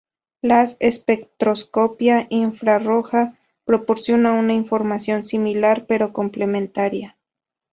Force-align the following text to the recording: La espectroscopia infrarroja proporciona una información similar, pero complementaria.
La 0.41 0.63
espectroscopia 0.79 2.25
infrarroja 2.31 3.37
proporciona 3.65 4.31
una 4.31 4.53
información 4.55 5.21
similar, 5.21 5.85
pero 5.85 6.11
complementaria. 6.11 7.19